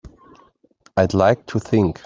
[0.97, 1.99] I'd like to think.